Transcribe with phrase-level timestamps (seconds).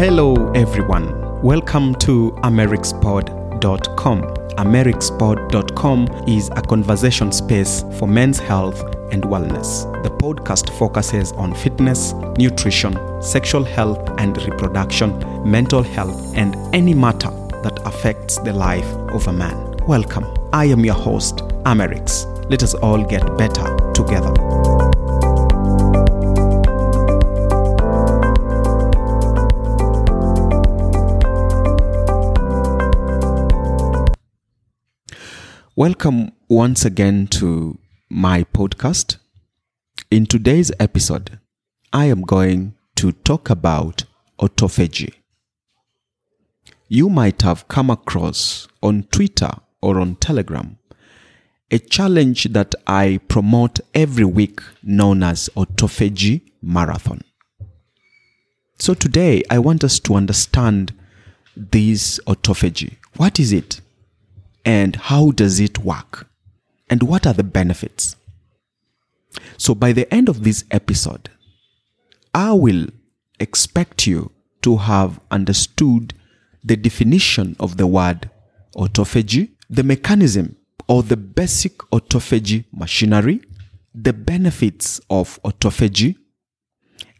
[0.00, 1.42] Hello, everyone.
[1.42, 4.22] Welcome to americspod.com.
[4.56, 8.80] americspod.com is a conversation space for men's health
[9.12, 9.84] and wellness.
[10.02, 17.28] The podcast focuses on fitness, nutrition, sexual health and reproduction, mental health, and any matter
[17.62, 19.76] that affects the life of a man.
[19.86, 20.24] Welcome.
[20.54, 22.24] I am your host, Amerix.
[22.48, 24.59] Let us all get better together.
[35.80, 37.78] Welcome once again to
[38.10, 39.16] my podcast.
[40.10, 41.38] In today's episode,
[41.90, 44.04] I am going to talk about
[44.38, 45.14] autophagy.
[46.88, 50.76] You might have come across on Twitter or on Telegram
[51.70, 57.22] a challenge that I promote every week known as Autophagy Marathon.
[58.78, 60.92] So today I want us to understand
[61.56, 62.96] this autophagy.
[63.16, 63.80] What is it?
[64.64, 66.28] And how does it work?
[66.88, 68.16] And what are the benefits?
[69.56, 71.30] So by the end of this episode,
[72.34, 72.86] I will
[73.38, 76.14] expect you to have understood
[76.62, 78.30] the definition of the word
[78.76, 80.56] autophagy, the mechanism
[80.88, 83.40] or the basic autophagy machinery,
[83.94, 86.16] the benefits of autophagy,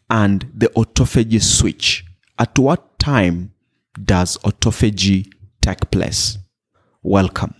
[0.09, 2.05] and the autophagy switch.
[2.39, 3.53] At what time
[4.05, 6.39] does autophagy take place?
[7.03, 7.60] Welcome.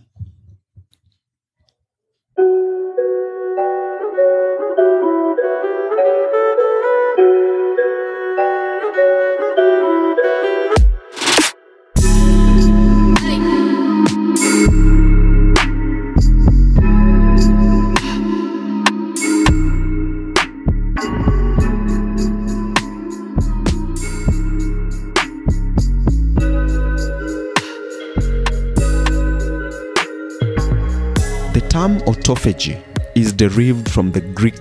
[32.11, 32.77] Autophagy
[33.15, 34.61] is derived from the Greek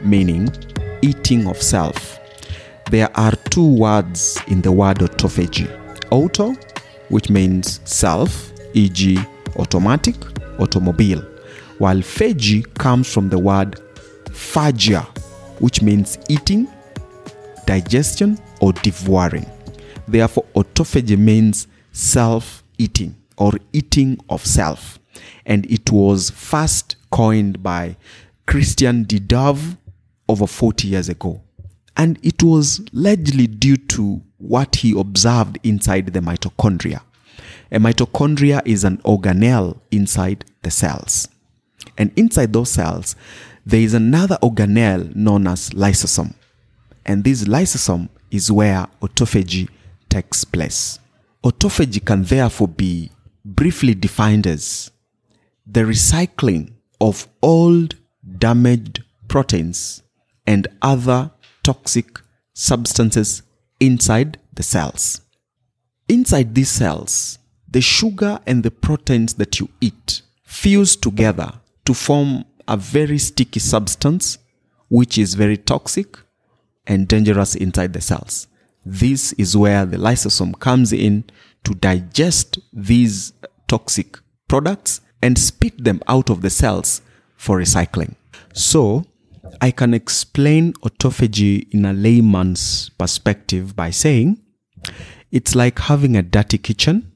[0.00, 0.50] meaning
[1.02, 2.18] eating of self.
[2.90, 5.68] There are two words in the word autophagy
[6.10, 6.52] auto,
[7.08, 9.20] which means self, e.g.,
[9.56, 10.16] automatic,
[10.58, 11.20] automobile,
[11.78, 13.80] while phagy comes from the word
[14.24, 15.04] phagia,
[15.60, 16.66] which means eating,
[17.66, 19.46] digestion, or devouring.
[20.08, 24.99] Therefore, autophagy means self eating or eating of self.
[25.44, 27.96] And it was first coined by
[28.46, 29.76] Christian de Duve
[30.28, 31.42] over 40 years ago.
[31.96, 37.02] And it was largely due to what he observed inside the mitochondria.
[37.72, 41.28] A mitochondria is an organelle inside the cells.
[41.98, 43.16] And inside those cells,
[43.66, 46.34] there is another organelle known as lysosome.
[47.04, 49.68] And this lysosome is where autophagy
[50.08, 50.98] takes place.
[51.44, 53.10] Autophagy can therefore be
[53.44, 54.90] briefly defined as
[55.72, 57.94] the recycling of old
[58.38, 60.02] damaged proteins
[60.46, 61.30] and other
[61.62, 62.18] toxic
[62.54, 63.42] substances
[63.78, 65.20] inside the cells.
[66.08, 67.38] Inside these cells,
[67.68, 71.52] the sugar and the proteins that you eat fuse together
[71.84, 74.38] to form a very sticky substance
[74.88, 76.18] which is very toxic
[76.86, 78.48] and dangerous inside the cells.
[78.84, 81.24] This is where the lysosome comes in
[81.62, 83.32] to digest these
[83.68, 87.02] toxic products and spit them out of the cells
[87.36, 88.14] for recycling.
[88.52, 89.04] So,
[89.60, 94.40] I can explain autophagy in a layman's perspective by saying
[95.30, 97.12] it's like having a dirty kitchen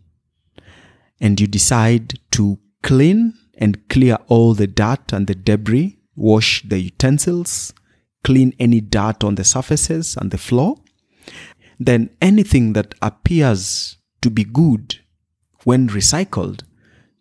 [1.20, 6.78] and you decide to clean and clear all the dirt and the debris, wash the
[6.78, 7.72] utensils,
[8.22, 10.76] clean any dirt on the surfaces and the floor.
[11.78, 15.00] Then anything that appears to be good
[15.64, 16.62] when recycled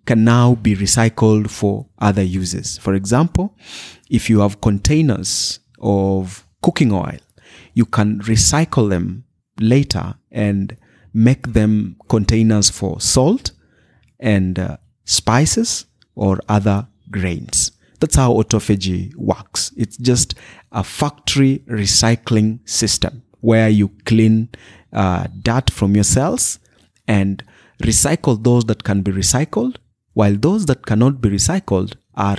[0.06, 2.78] can now be recycled for other uses.
[2.78, 3.56] For example,
[4.10, 7.20] if you have containers of cooking oil,
[7.74, 9.26] you can recycle them
[9.60, 10.76] later and
[11.14, 13.52] make them containers for salt
[14.20, 15.86] and uh, spices
[16.16, 17.72] or other grains.
[18.00, 19.72] That's how autophagy works.
[19.78, 20.36] It's just
[20.72, 24.50] a factory recycling system where you clean
[24.92, 26.60] uh, dirt from your cells
[27.08, 27.44] and
[27.82, 29.78] recycle those that can be recycled
[30.14, 32.38] while those that cannot be recycled are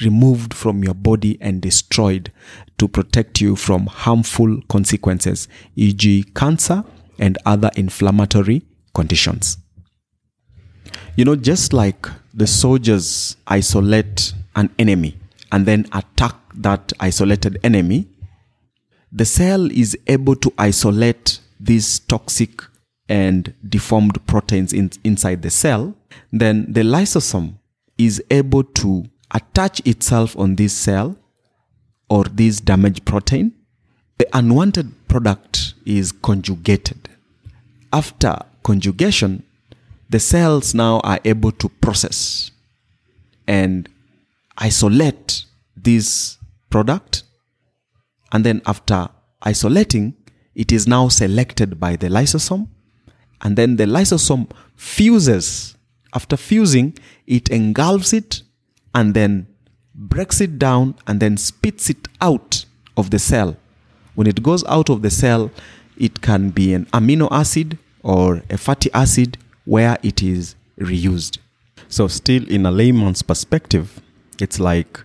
[0.00, 2.30] removed from your body and destroyed
[2.78, 6.84] to protect you from harmful consequences, e.g., cancer
[7.18, 8.62] and other inflammatory
[8.94, 9.58] conditions.
[11.16, 15.16] You know, just like the soldiers isolate an enemy
[15.50, 18.06] and then attack that isolated enemy,
[19.10, 22.62] the cell is able to isolate these toxic
[23.08, 25.94] and deformed proteins in, inside the cell,
[26.32, 27.54] then the lysosome
[27.98, 31.16] is able to attach itself on this cell
[32.08, 33.52] or this damaged protein.
[34.18, 37.08] The unwanted product is conjugated.
[37.92, 39.42] After conjugation,
[40.08, 42.50] the cells now are able to process
[43.46, 43.88] and
[44.58, 45.44] isolate
[45.76, 46.38] this
[46.70, 47.22] product.
[48.32, 49.08] And then after
[49.42, 50.14] isolating,
[50.54, 52.68] it is now selected by the lysosome.
[53.42, 55.76] And then the lysosome fuses.
[56.14, 56.96] After fusing,
[57.26, 58.42] it engulfs it
[58.94, 59.46] and then
[59.94, 62.64] breaks it down and then spits it out
[62.96, 63.56] of the cell.
[64.14, 65.50] When it goes out of the cell,
[65.98, 71.38] it can be an amino acid or a fatty acid where it is reused.
[71.88, 74.00] So, still in a layman's perspective,
[74.40, 75.00] it's like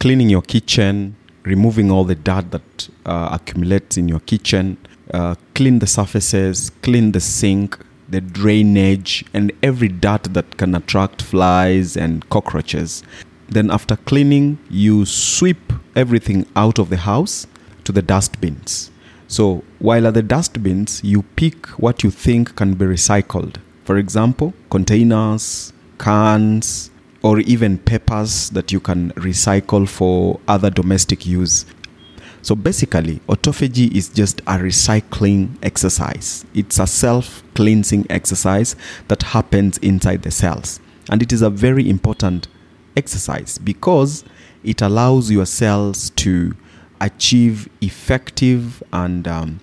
[0.00, 4.76] cleaning your kitchen, removing all the dirt that uh, accumulates in your kitchen,
[5.12, 11.22] uh, clean the surfaces, clean the sink, the drainage, and every dirt that can attract
[11.22, 13.02] flies and cockroaches.
[13.48, 17.46] Then, after cleaning, you sweep everything out of the house
[17.84, 18.90] to the dustbins.
[19.28, 23.56] So, while at the dustbins, you pick what you think can be recycled.
[23.84, 26.90] For example, containers, cans,
[27.22, 31.66] or even papers that you can recycle for other domestic use.
[32.46, 36.46] So basically, autophagy is just a recycling exercise.
[36.54, 38.76] It's a self cleansing exercise
[39.08, 40.78] that happens inside the cells.
[41.10, 42.46] And it is a very important
[42.96, 44.24] exercise because
[44.62, 46.54] it allows your cells to
[47.00, 49.58] achieve effective and um,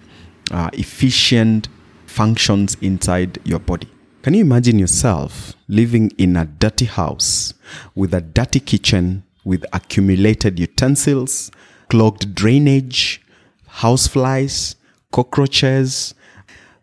[0.52, 1.70] uh, efficient
[2.06, 3.88] functions inside your body.
[4.24, 7.54] Can you imagine yourself living in a dirty house
[7.96, 11.50] with a dirty kitchen with accumulated utensils,
[11.94, 13.22] clogged drainage,
[13.70, 14.74] houseflies,
[15.12, 16.16] cockroaches?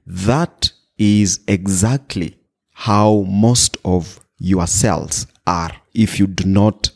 [0.07, 2.39] That is exactly
[2.71, 6.93] how most of your cells are if you do not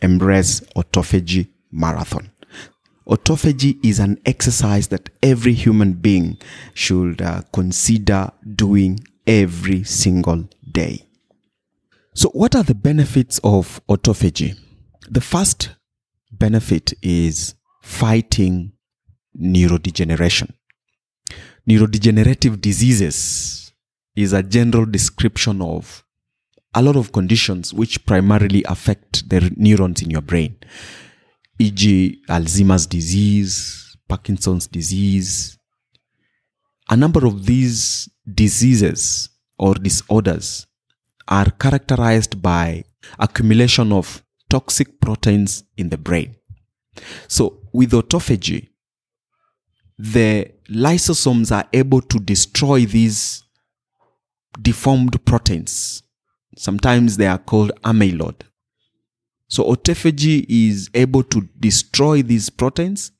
[0.00, 2.30] embrace autophagy marathon.
[3.08, 6.38] Autophagy is an exercise that every human being
[6.72, 11.04] should uh, consider doing every single day.
[12.14, 14.56] So, what are the benefits of autophagy?
[15.10, 15.70] The first
[16.38, 18.72] benefit is fighting
[19.38, 20.52] neurodegeneration.
[21.68, 23.72] Neurodegenerative diseases
[24.14, 26.04] is a general description of
[26.74, 30.56] a lot of conditions which primarily affect the neurons in your brain,
[31.58, 35.58] e.g., Alzheimer's disease, Parkinson's disease.
[36.90, 40.66] A number of these diseases or disorders
[41.28, 42.84] are characterized by
[43.18, 44.22] accumulation of
[44.56, 46.34] toxic proteins in the brain.
[47.28, 47.44] So,
[47.74, 48.70] with autophagy,
[49.98, 53.42] the lysosomes are able to destroy these
[54.62, 56.02] deformed proteins.
[56.56, 58.40] Sometimes they are called amyloid.
[59.48, 63.12] So, autophagy is able to destroy these proteins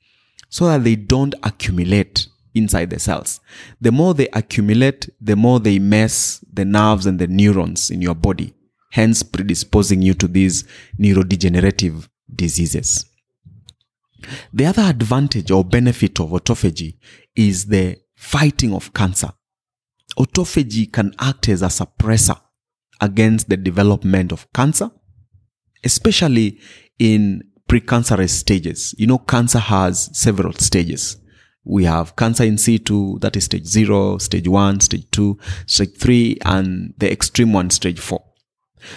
[0.48, 3.40] so that they don't accumulate inside the cells.
[3.78, 8.14] The more they accumulate, the more they mess the nerves and the neurons in your
[8.14, 8.55] body,
[8.90, 10.64] hence predisposing you to these
[10.98, 13.04] neurodegenerative diseases.
[14.52, 16.96] The other advantage or benefit of autophagy
[17.34, 19.30] is the fighting of cancer.
[20.18, 22.40] Autophagy can act as a suppressor
[23.00, 24.90] against the development of cancer,
[25.84, 26.58] especially
[26.98, 28.94] in precancerous stages.
[28.98, 31.18] You know, cancer has several stages.
[31.64, 36.38] We have cancer in situ, that is stage zero, stage one, stage two, stage three,
[36.44, 38.24] and the extreme one, stage four.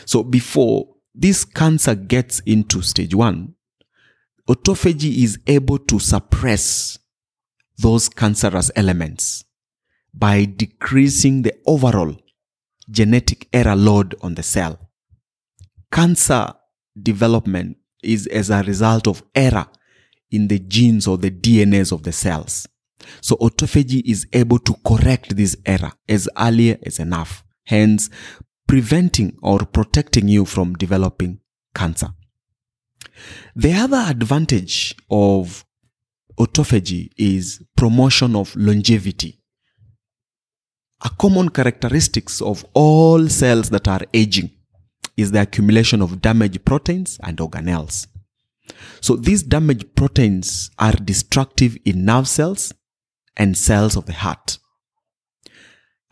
[0.05, 3.55] So before this cancer gets into stage one,
[4.49, 6.97] autophagy is able to suppress
[7.77, 9.45] those cancerous elements
[10.13, 12.15] by decreasing the overall
[12.89, 14.89] genetic error load on the cell.
[15.91, 16.53] Cancer
[17.01, 19.67] development is as a result of error
[20.31, 22.67] in the genes or the DNAs of the cells.
[23.21, 28.09] So autophagy is able to correct this error as early as enough, hence
[28.69, 31.39] preventing or protecting you from developing
[31.73, 32.09] cancer.
[33.55, 35.65] The other advantage of
[36.39, 39.41] autophagy is promotion of longevity.
[41.03, 44.51] A common characteristics of all cells that are aging
[45.17, 48.05] is the accumulation of damaged proteins and organelles.
[49.01, 52.71] So these damaged proteins are destructive in nerve cells
[53.35, 54.58] and cells of the heart.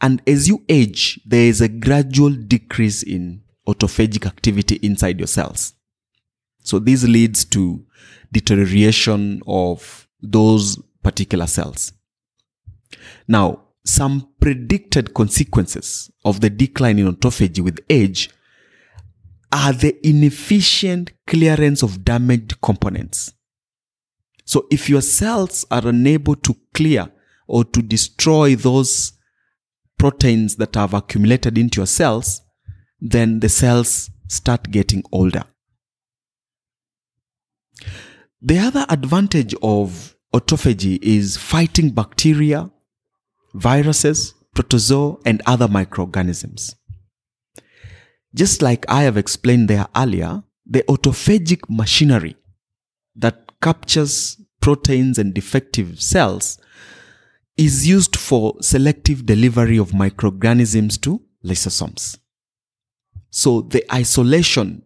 [0.02, 5.74] And as you age, there is a gradual decrease in autophagic activity inside your cells.
[6.64, 7.86] So this leads to
[8.32, 11.94] deterioration of those particular cells.
[13.28, 18.30] Now, some predicted consequences of the decline in autophagy with age
[19.52, 23.34] are the inefficient clearance of damaged components.
[24.44, 27.12] So if your cells are unable to clear
[27.48, 29.14] or to destroy those
[29.98, 32.42] proteins that have accumulated into your cells,
[33.00, 35.44] then the cells start getting older.
[38.42, 42.70] The other advantage of autophagy is fighting bacteria,
[43.54, 46.76] viruses, protozoa, and other microorganisms.
[48.36, 52.36] Just like I have explained there earlier, the autophagic machinery
[53.16, 56.60] that captures proteins and defective cells
[57.58, 62.18] is used for selective delivery of microorganisms to lysosomes.
[63.30, 64.84] So the isolation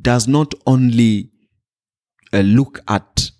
[0.00, 1.30] does not only
[2.32, 3.30] uh, look at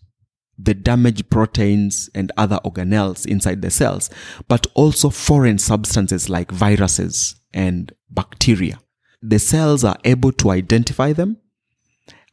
[0.58, 4.10] the damaged proteins and other organelles inside the cells,
[4.48, 8.80] but also foreign substances like viruses and bacteria.
[9.22, 11.38] The cells are able to identify them.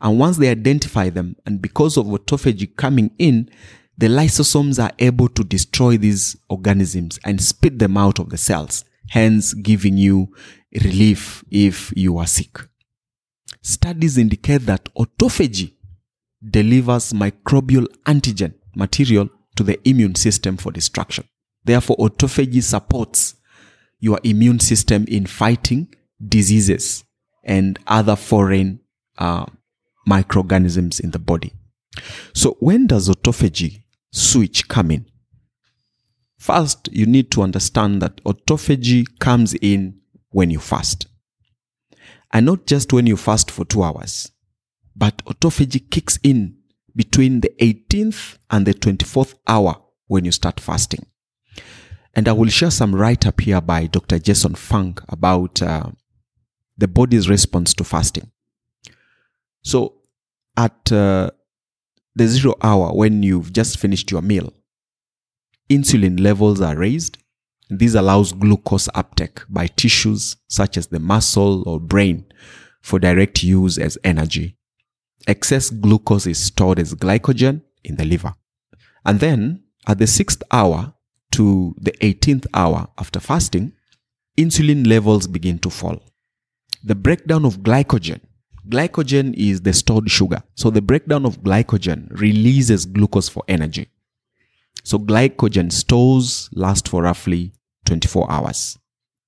[0.01, 3.49] And once they identify them, and because of autophagy coming in,
[3.97, 8.83] the lysosomes are able to destroy these organisms and spit them out of the cells,
[9.09, 10.33] hence giving you
[10.83, 12.59] relief if you are sick.
[13.61, 15.73] Studies indicate that autophagy
[16.47, 21.25] delivers microbial antigen material to the immune system for destruction.
[21.63, 23.35] Therefore, autophagy supports
[23.99, 25.93] your immune system in fighting
[26.27, 27.03] diseases
[27.43, 28.81] and other foreign
[29.17, 29.45] uh,
[30.05, 31.53] microorganisms in the body.
[32.33, 33.84] So, when does autophagy
[34.15, 35.05] switch coming.
[36.37, 41.07] First, you need to understand that autophagy comes in when you fast.
[42.31, 44.31] And not just when you fast for two hours
[44.95, 46.55] but autophagy kicks in
[46.95, 49.75] between the 18th and the 24th hour
[50.07, 51.05] when you start fasting.
[52.13, 54.19] And I will share some write up here by Dr.
[54.19, 55.91] Jason Fung about uh,
[56.77, 58.31] the body's response to fasting.
[59.63, 59.95] So,
[60.55, 61.31] at uh,
[62.15, 64.53] the zero hour, when you've just finished your meal,
[65.69, 67.17] insulin levels are raised.
[67.69, 72.25] This allows glucose uptake by tissues such as the muscle or brain
[72.81, 74.55] for direct use as energy
[75.27, 78.33] excess glucose is stored as glycogen in the liver.
[79.05, 80.93] And then at the sixth hour
[81.31, 83.73] to the 18th hour after fasting,
[84.37, 86.01] insulin levels begin to fall.
[86.83, 88.21] The breakdown of glycogen.
[88.69, 90.41] Glycogen is the stored sugar.
[90.55, 93.89] So the breakdown of glycogen releases glucose for energy.
[94.83, 97.53] So glycogen stores last for roughly
[97.85, 98.77] 24 hours.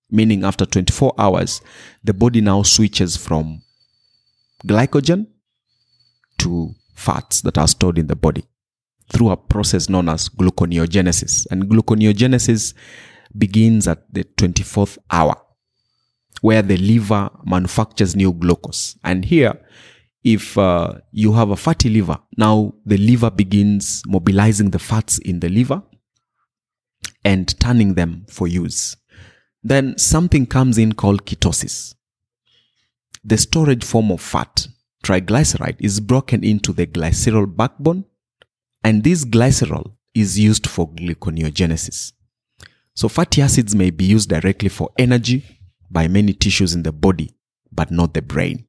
[0.10, 1.62] Meaning after 24 hours,
[2.04, 3.62] the body now switches from
[4.66, 5.28] glycogen
[6.40, 8.46] to fats that are stored in the body
[9.12, 11.48] through a process known as gluconeogenesis.
[11.52, 12.74] And gluconeogenesis
[13.38, 15.36] begins at the 24th hour,
[16.42, 18.98] where the liver manufactures new glucose.
[19.04, 19.60] And here,
[20.24, 25.40] if uh, you have a fatty liver, now the liver begins mobilizing the fats in
[25.40, 25.82] the liver
[27.24, 28.96] and turning them for use.
[29.64, 31.96] Then something comes in called ketosis,
[33.28, 34.70] the storage form of fat
[35.04, 38.06] triglyceride is broken into the glycerol backbone,
[38.86, 42.14] and this glycerol is used for gluconeogenesis.
[42.94, 45.57] So fatty acids may be used directly for energy
[45.90, 47.36] by many tissues in the body,
[47.72, 48.68] but not the brain.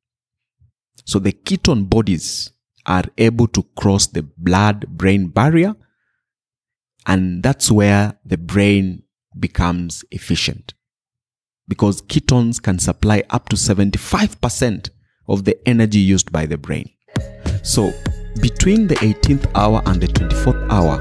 [1.04, 2.52] So the ketone bodies
[2.86, 5.74] are able to cross the blood brain barrier,
[7.06, 9.02] and that's where the brain
[9.38, 10.74] becomes efficient.
[11.66, 14.90] Because ketones can supply up to 75%
[15.28, 16.90] of the energy used by the brain.
[17.62, 17.92] So,
[18.40, 20.98] between the 18th hour and the 24th hour,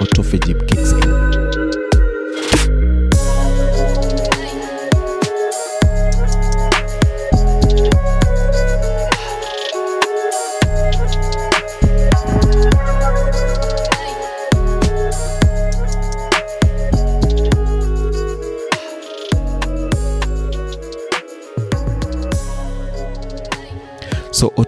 [0.00, 1.33] autophagy kicks in.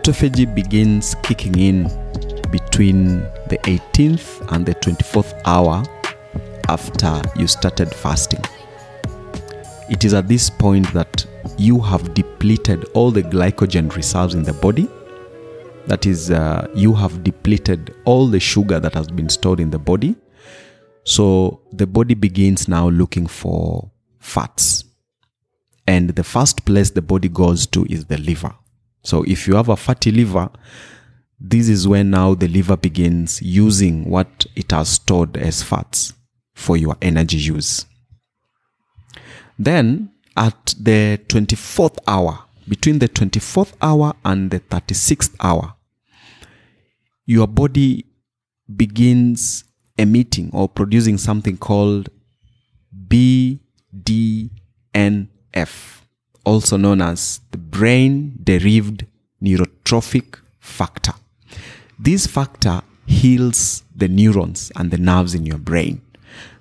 [0.07, 1.83] Autophagy begins kicking in
[2.53, 5.83] between the 18th and the 24th hour
[6.69, 8.41] after you started fasting.
[9.91, 11.27] It is at this point that
[11.59, 14.89] you have depleted all the glycogen reserves in the body.
[15.89, 19.81] That is, uh, you have depleted all the sugar that has been stored in the
[19.81, 20.15] body.
[21.03, 24.85] So the body begins now looking for fats.
[25.89, 28.55] And the first place the body goes to is the liver.
[29.07, 30.51] So if you have a fatty liver,
[31.39, 36.13] this is where now the liver begins using what it has stored as fats
[36.57, 37.87] for your energy use.
[39.57, 45.77] Then at the 24th hour, between the 24th hour and the 36th hour,
[47.27, 48.07] your body
[48.75, 49.63] begins
[49.97, 52.09] emitting or producing something called
[53.07, 54.51] BDNF,
[56.47, 59.05] also known as the brain derived
[59.43, 61.13] neurotrophic factor.
[61.99, 66.03] This factor heals the neurons and the nerves in your brain.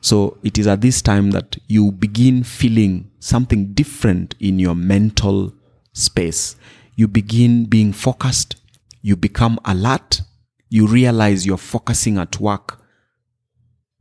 [0.01, 5.53] So it is at this time that you begin feeling something different in your mental
[5.93, 6.55] space.
[6.95, 8.55] You begin being focused,
[9.01, 10.21] you become alert,
[10.69, 12.81] you realize you're focusing at work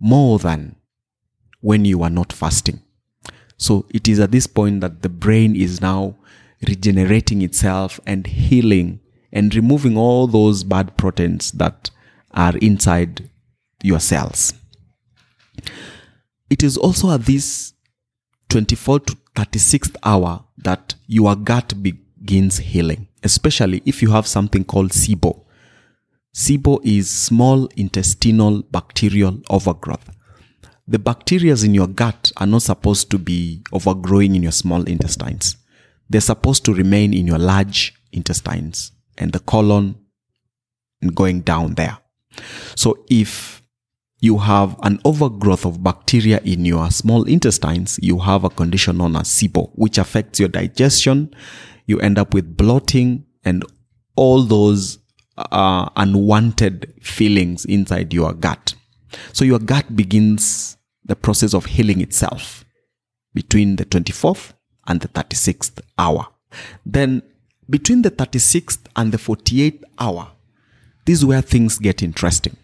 [0.00, 0.76] more than
[1.61, 2.84] when you are not fasting.
[3.64, 6.16] So it is at this point that the brain is now
[6.68, 9.00] regenerating itself and healing
[9.33, 11.88] and removing all those bad proteins that
[12.33, 13.30] are inside
[13.83, 14.52] your cells.
[16.50, 17.73] It is also at this
[18.50, 24.90] 24 to 36th hour that your gut begins healing, especially if you have something called
[24.90, 25.42] SIBO.
[26.35, 30.11] SIBO is small intestinal bacterial overgrowth.
[30.87, 35.57] The bacteria in your gut are not supposed to be overgrowing in your small intestines.
[36.11, 39.97] They're supposed to remain in your large intestines and the colon
[41.00, 41.99] and going down there.
[42.76, 43.62] So if
[44.21, 49.17] you have an overgrowth of bacteria in your small intestines, you have a condition known
[49.17, 51.35] as SIBO, which affects your digestion.
[51.87, 53.64] You end up with bloating and
[54.17, 54.99] all those
[55.37, 58.75] uh, unwanted feelings inside your gut.
[59.33, 62.64] So your gut begins the process of healing itself
[63.35, 64.52] between the 24th
[64.87, 66.28] and the 36th hour.
[66.85, 67.23] Then
[67.68, 70.30] between the 36th and the 48th hour,
[71.04, 72.56] this is where things get interesting.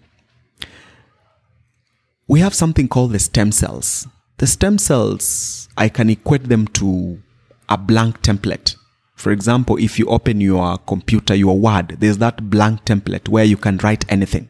[2.26, 4.06] We have something called the stem cells.
[4.36, 7.20] The stem cells, I can equate them to
[7.68, 8.76] a blank template.
[9.16, 13.56] For example, if you open your computer, your Word, there's that blank template where you
[13.56, 14.48] can write anything.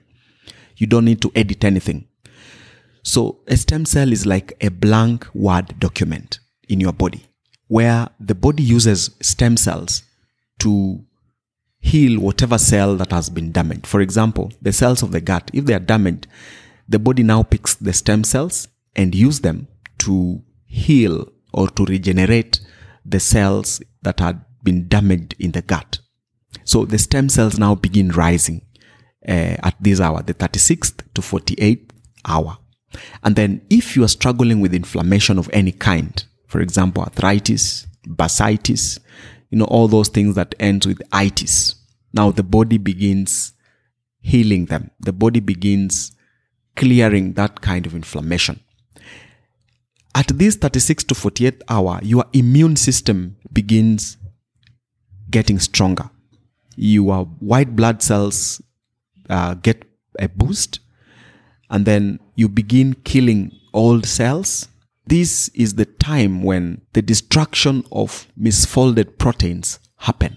[0.81, 2.09] You don't need to edit anything.
[3.03, 7.27] So a stem cell is like a blank Word document in your body
[7.69, 10.03] where the body uses stem cells
[10.61, 11.05] to
[11.81, 13.87] heal whatever cell that has been damaged.
[13.87, 16.27] For example, the cells of the gut, if they are damaged,
[16.89, 22.61] the body now picks the stem cells and use them to heal or to regenerate
[23.05, 26.01] the cells that are been damaged in the gut.
[26.65, 28.63] So the stem cells now begin rising
[29.29, 31.91] uh, at this hour, the 36th to 48th
[32.25, 32.59] hour.
[33.23, 38.99] And then if you are struggling with inflammation of any kind, for example, arthritis, bursitis,
[39.51, 41.75] you know, all those things that ends with itis.
[42.13, 43.53] Now the body begins
[44.21, 44.91] healing them.
[45.01, 46.13] The body begins
[46.77, 48.61] clearing that kind of inflammation.
[50.15, 54.17] At this 36 to 48th hour, your immune system begins
[55.31, 56.11] getting stronger.
[56.77, 58.61] Your white blood cells
[59.31, 59.85] uh, get
[60.19, 60.81] a boost,
[61.71, 64.69] and then you begin killing old cells.
[65.07, 70.37] This is the time when the destruction of misfolded proteins happen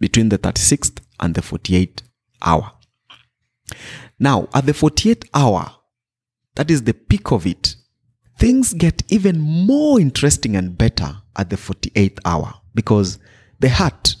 [0.00, 2.02] between the 36th and the 48th
[2.42, 2.72] hour.
[4.18, 5.70] Now, at the 48th hour,
[6.54, 7.76] that is the peak of it,
[8.38, 13.18] things get even more interesting and better at the 48th hour because
[13.60, 14.16] the heart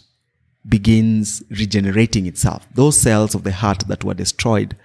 [0.68, 2.66] begins regenerating itself.
[2.74, 4.76] Those cells of the heart that were destroyed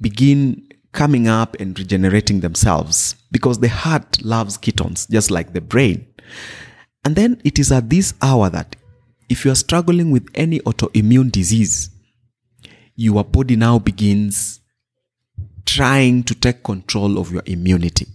[0.00, 6.06] begin coming up and regenerating themselves because the heart loves ketones, just like the brain.
[7.04, 8.76] And then it is at this hour that
[9.28, 11.90] if you are struggling with any autoimmune disease,
[12.94, 14.60] your body now begins
[15.64, 18.06] trying to take control of your immunity.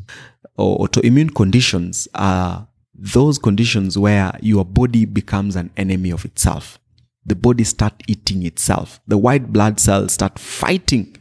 [0.57, 2.67] Or autoimmune conditions are
[2.97, 6.79] those conditions where your body becomes an enemy of itself.
[7.25, 8.99] The body start eating itself.
[9.07, 11.15] The white blood cells start fighting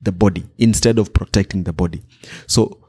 [0.00, 2.02] the body instead of protecting the body.
[2.46, 2.80] So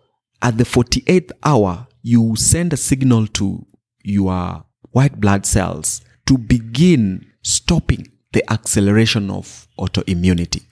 [0.42, 3.66] at the 48th hour, you send a signal to
[4.04, 10.64] your white blood cells to begin stopping the acceleration of autoimmunity.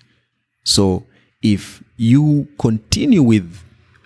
[0.64, 1.06] So
[1.42, 3.58] if you continue with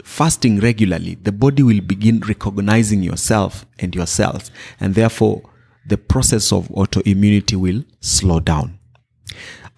[0.03, 5.49] fasting regularly, the body will begin recognizing yourself and yourself, and therefore
[5.85, 8.79] the process of autoimmunity will slow down.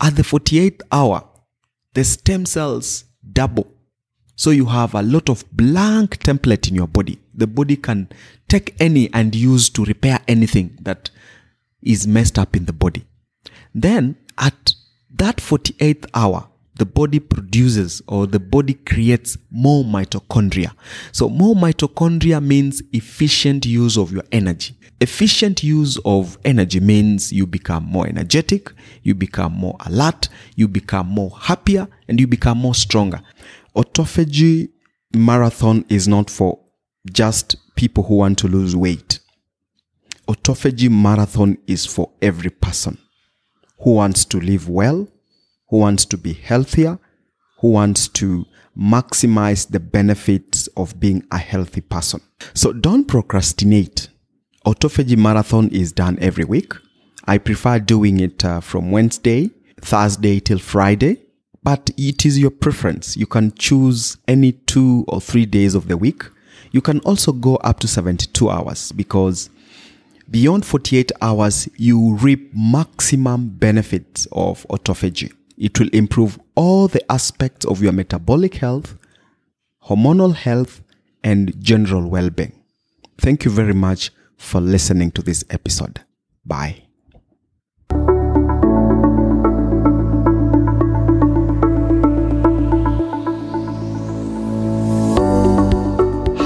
[0.01, 1.27] At the 48th hour,
[1.93, 3.71] the stem cells double.
[4.35, 7.19] So you have a lot of blank template in your body.
[7.33, 8.09] The body can
[8.49, 11.09] take any and use to repair anything that
[11.81, 13.05] is messed up in the body.
[13.73, 14.73] Then at
[15.11, 20.71] that 48th hour, the body produces or the body creates more mitochondria.
[21.11, 24.77] So, more mitochondria means efficient use of your energy.
[25.01, 28.71] Efficient use of energy means you become more energetic,
[29.03, 33.21] you become more alert, you become more happier, and you become more stronger.
[33.75, 34.69] Autophagy
[35.13, 36.59] marathon is not for
[37.11, 39.19] just people who want to lose weight.
[40.27, 42.97] Autophagy marathon is for every person
[43.79, 45.07] who wants to live well,
[45.75, 46.97] who wants to be healthier,
[47.59, 48.45] who wants to
[48.77, 52.21] maximize the benefits of being a healthy person.
[52.53, 54.07] So don't procrastinate.
[54.65, 56.71] Autophagy marathon is done every week.
[57.25, 59.49] I prefer doing it uh, from Wednesday,
[59.81, 61.21] Thursday till Friday,
[61.61, 63.17] but it is your preference.
[63.17, 66.23] You can choose any two or three days of the week.
[66.71, 69.49] You can also go up to 72 hours because
[70.31, 75.33] beyond 48 hours, you reap maximum benefits of autophagy.
[75.57, 78.97] It will improve all the aspects of your metabolic health,
[79.85, 80.81] hormonal health,
[81.23, 82.61] and general well being.
[83.17, 86.01] Thank you very much for listening to this episode.
[86.45, 86.83] Bye.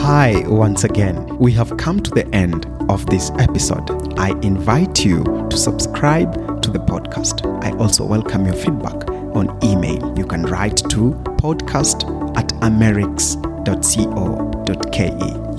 [0.09, 1.37] Hi, once again.
[1.37, 4.19] We have come to the end of this episode.
[4.19, 7.48] I invite you to subscribe to the podcast.
[7.69, 10.17] I also welcome your feedback on email.
[10.17, 12.03] You can write to podcast
[12.35, 13.19] at amerix.co.ke.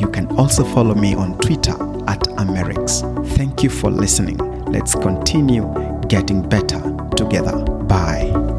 [0.01, 1.75] You can also follow me on Twitter
[2.09, 3.03] at Amerix.
[3.37, 4.38] Thank you for listening.
[4.64, 5.73] Let's continue
[6.09, 6.81] getting better
[7.16, 7.57] together.
[7.85, 8.49] Bye.